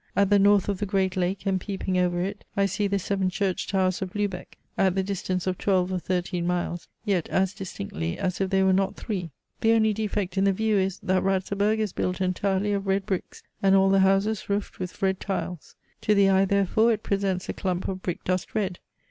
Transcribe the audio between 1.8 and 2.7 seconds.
over it, I